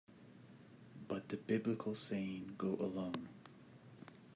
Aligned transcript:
But 1.07 1.29
the 1.29 1.37
Biblical 1.37 1.93
saying 1.93 2.55
Go 2.57 2.69
alone! 2.77 3.29